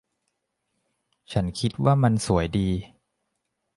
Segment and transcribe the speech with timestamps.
[1.31, 2.69] ฉันคิดว่ามันสวยดี